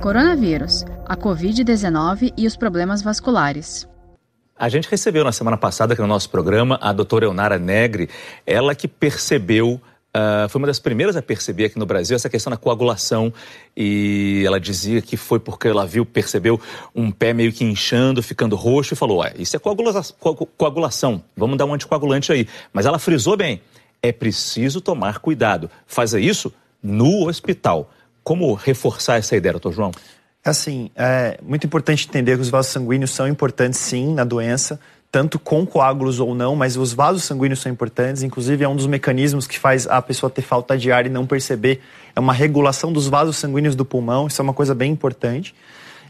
[0.00, 3.86] Coronavírus, a Covid-19 e os problemas vasculares.
[4.58, 8.08] A gente recebeu na semana passada aqui no nosso programa a doutora Eunara Negri,
[8.46, 9.80] ela que percebeu
[10.12, 13.32] Uh, foi uma das primeiras a perceber aqui no Brasil essa questão da coagulação
[13.76, 16.60] e ela dizia que foi porque ela viu, percebeu
[16.92, 20.02] um pé meio que inchando, ficando roxo e falou, isso é coagula
[20.58, 22.48] coagulação, vamos dar um anticoagulante aí.
[22.72, 23.62] Mas ela frisou bem,
[24.02, 25.70] é preciso tomar cuidado.
[25.86, 27.88] Fazer isso no hospital.
[28.30, 29.90] Como reforçar essa ideia, doutor João?
[30.44, 34.78] Assim, é muito importante entender que os vasos sanguíneos são importantes sim na doença,
[35.10, 38.86] tanto com coágulos ou não, mas os vasos sanguíneos são importantes, inclusive é um dos
[38.86, 41.80] mecanismos que faz a pessoa ter falta de ar e não perceber.
[42.14, 45.52] É uma regulação dos vasos sanguíneos do pulmão, isso é uma coisa bem importante.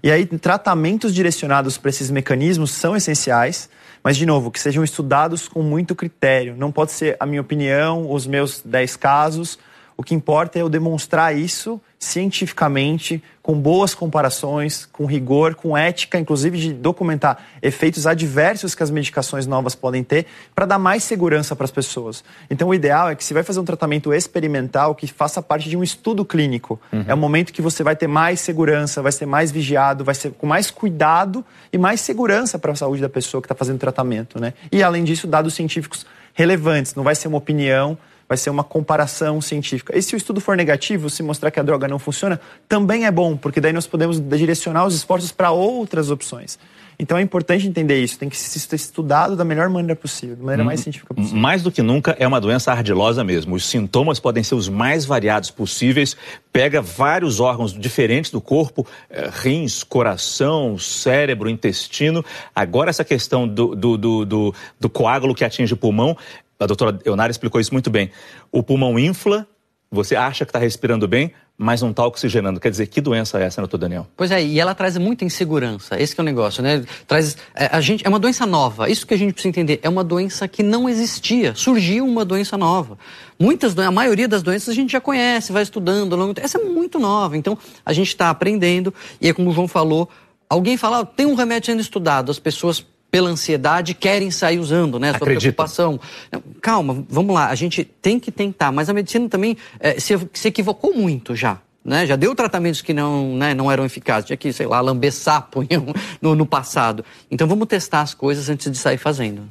[0.02, 3.70] E aí, tratamentos direcionados para esses mecanismos são essenciais,
[4.05, 6.55] mas, de novo, que sejam estudados com muito critério.
[6.55, 9.59] Não pode ser a minha opinião, os meus 10 casos.
[10.00, 16.18] O que importa é eu demonstrar isso cientificamente, com boas comparações, com rigor, com ética,
[16.18, 21.55] inclusive de documentar efeitos adversos que as medicações novas podem ter, para dar mais segurança
[21.55, 22.25] para as pessoas.
[22.48, 25.77] Então, o ideal é que se vai fazer um tratamento experimental, que faça parte de
[25.77, 26.80] um estudo clínico.
[26.91, 27.05] Uhum.
[27.06, 30.30] É o momento que você vai ter mais segurança, vai ser mais vigiado, vai ser
[30.30, 33.80] com mais cuidado e mais segurança para a saúde da pessoa que está fazendo o
[33.80, 34.41] tratamento.
[34.41, 34.55] Né?
[34.72, 36.94] E, além disso, dados científicos relevantes.
[36.94, 37.98] Não vai ser uma opinião
[38.31, 39.98] vai ser uma comparação científica.
[39.98, 43.11] E se o estudo for negativo, se mostrar que a droga não funciona, também é
[43.11, 46.56] bom, porque daí nós podemos direcionar os esforços para outras opções.
[46.97, 50.62] Então é importante entender isso, tem que ser estudado da melhor maneira possível, da maneira
[50.62, 51.39] mais hum, científica possível.
[51.39, 53.56] Mais do que nunca é uma doença ardilosa mesmo.
[53.56, 56.17] Os sintomas podem ser os mais variados possíveis,
[56.53, 62.25] pega vários órgãos diferentes do corpo, eh, rins, coração, cérebro, intestino.
[62.55, 66.17] Agora essa questão do, do, do, do, do coágulo que atinge o pulmão
[66.61, 68.11] a doutora Eonara explicou isso muito bem.
[68.53, 69.47] O pulmão infla,
[69.91, 72.61] você acha que está respirando bem, mas não está oxigenando.
[72.61, 74.06] Quer dizer, que doença é essa, doutor Daniel?
[74.16, 76.00] Pois é, e ela traz muita insegurança.
[76.00, 76.84] Esse é o negócio, né?
[77.06, 78.88] Traz, é, a gente, é uma doença nova.
[78.88, 79.81] Isso que a gente precisa entender.
[79.83, 81.54] É uma doença que não existia.
[81.54, 82.97] Surgiu uma doença nova.
[83.38, 86.16] Muitas, a maioria das doenças a gente já conhece, vai estudando.
[86.16, 86.32] Longo...
[86.41, 87.37] Essa é muito nova.
[87.37, 88.94] Então, a gente está aprendendo.
[89.21, 90.09] E é como o João falou,
[90.48, 92.31] alguém fala, tem um remédio sendo estudado.
[92.31, 95.10] As pessoas pela ansiedade, querem sair usando, né?
[95.10, 96.00] Sua preocupação.
[96.60, 100.48] Calma, vamos lá, a gente tem que tentar, mas a medicina também é, se, se
[100.48, 101.59] equivocou muito já.
[101.84, 102.06] Né?
[102.06, 104.26] Já deu tratamentos que não, né, não eram eficazes.
[104.26, 105.65] Tinha que, sei lá, lamber sapo
[106.21, 107.04] no, no passado.
[107.31, 109.42] Então vamos testar as coisas antes de sair fazendo.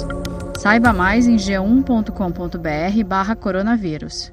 [0.57, 4.31] Saiba mais em g1.com.br barra coronavírus.